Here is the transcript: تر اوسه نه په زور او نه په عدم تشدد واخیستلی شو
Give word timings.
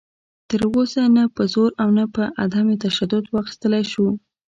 تر 0.49 0.61
اوسه 0.75 1.01
نه 1.15 1.23
په 1.35 1.43
زور 1.53 1.69
او 1.81 1.89
نه 1.97 2.05
په 2.13 2.23
عدم 2.43 2.67
تشدد 2.83 3.23
واخیستلی 3.33 3.83
شو 3.91 4.07